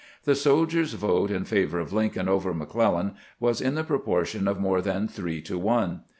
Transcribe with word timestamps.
The 0.23 0.33
soldiers' 0.33 0.93
vote 0.95 1.29
in 1.29 1.45
favor 1.45 1.79
of 1.79 1.93
Lincoln 1.93 2.27
over 2.27 2.55
McCleUan 2.55 3.13
was 3.39 3.61
in 3.61 3.75
the 3.75 3.83
proportion 3.83 4.47
of 4.47 4.59
more 4.59 4.81
than 4.81 5.07
three 5.07 5.43
to 5.43 5.59
one. 5.59 6.01